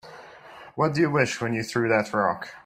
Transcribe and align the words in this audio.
What'd 0.73 0.97
you 0.97 1.11
wish 1.11 1.39
when 1.41 1.53
you 1.53 1.61
threw 1.61 1.87
that 1.89 2.11
rock? 2.11 2.49